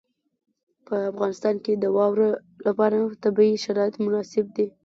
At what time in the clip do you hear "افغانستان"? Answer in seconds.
1.11-1.55